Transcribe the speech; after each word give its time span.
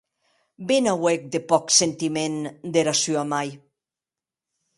Be 0.67 0.75
n’auec 0.83 1.21
de 1.33 1.39
pòc 1.51 1.65
sentiment 1.79 2.37
dera 2.73 2.95
sua 3.03 3.23
mair! 3.31 3.55